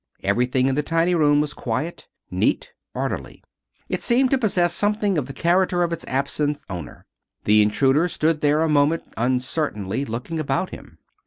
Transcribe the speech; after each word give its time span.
Everything 0.23 0.67
in 0.67 0.73
the 0.73 0.81
tiny 0.81 1.13
room 1.13 1.41
was 1.41 1.53
quiet, 1.53 2.07
neat, 2.31 2.73
orderly. 2.95 3.43
It 3.87 4.01
seemed 4.01 4.31
to 4.31 4.37
possess 4.39 4.73
something 4.73 5.15
of 5.15 5.27
the 5.27 5.31
character 5.31 5.83
of 5.83 5.93
its 5.93 6.05
absent 6.07 6.65
owner. 6.71 7.05
The 7.43 7.61
intruder 7.61 8.07
stood 8.07 8.41
there 8.41 8.61
a 8.61 8.67
moment, 8.67 9.03
uncertainly, 9.15 10.03
looking 10.05 10.39
about 10.39 10.71
him. 10.71 10.97